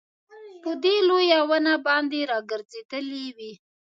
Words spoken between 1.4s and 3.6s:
ونه باندي راګرځېدلې وې